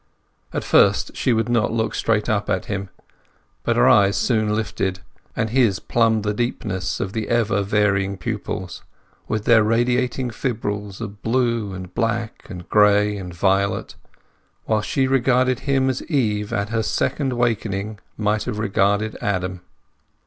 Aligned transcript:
At 0.51 0.63
first 0.63 1.15
she 1.15 1.31
would 1.31 1.47
not 1.47 1.71
look 1.71 1.93
straight 1.93 2.27
up 2.27 2.49
at 2.49 2.65
him, 2.65 2.89
but 3.61 3.75
her 3.75 3.87
eyes 3.87 4.17
soon 4.17 4.55
lifted, 4.55 5.01
and 5.35 5.51
his 5.51 5.79
plumbed 5.79 6.23
the 6.23 6.33
deepness 6.33 6.99
of 6.99 7.13
the 7.13 7.29
ever 7.29 7.61
varying 7.61 8.17
pupils, 8.17 8.83
with 9.27 9.45
their 9.45 9.63
radiating 9.63 10.31
fibrils 10.31 11.01
of 11.01 11.21
blue, 11.21 11.75
and 11.75 11.93
black, 11.93 12.49
and 12.49 12.67
gray, 12.67 13.15
and 13.15 13.35
violet, 13.35 13.93
while 14.65 14.81
she 14.81 15.05
regarded 15.05 15.59
him 15.69 15.87
as 15.87 16.01
Eve 16.05 16.51
at 16.51 16.69
her 16.69 16.81
second 16.81 17.33
waking 17.33 17.99
might 18.17 18.45
have 18.45 18.57
regarded 18.57 19.15
Adam. 19.21 19.61